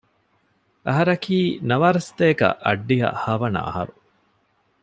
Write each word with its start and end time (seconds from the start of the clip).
އަހަރަކީ 0.87 1.37
ނަވާރަސަތޭކަ 1.69 2.47
އަށްޑިހަ 2.65 3.09
ހަވަނަ 3.23 3.59
އަހަރު 3.65 3.93